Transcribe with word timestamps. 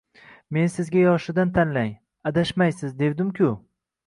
Men 0.55 0.69
sizga 0.75 1.03
yoshidan 1.03 1.51
tanlang, 1.59 1.93
adashmaysiz, 2.31 2.97
devdim-ku 3.05 3.53